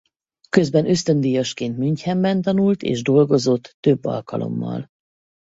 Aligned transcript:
Közben 0.49 0.85
ösztöndíjasként 0.89 1.77
Münchenben 1.77 2.41
tanult 2.41 2.81
és 2.83 3.01
dolgozott 3.03 3.77
több 3.79 4.05
alkalommal. 4.05 4.89